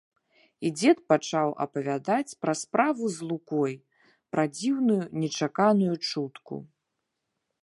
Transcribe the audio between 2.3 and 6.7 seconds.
пра справу з лукой, пра дзіўную, нечаканую чутку.